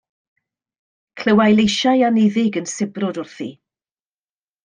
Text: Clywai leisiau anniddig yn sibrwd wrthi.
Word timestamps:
Clywai 1.19 1.51
leisiau 1.59 2.01
anniddig 2.09 2.59
yn 2.63 2.67
sibrwd 2.73 3.21
wrthi. 3.25 3.49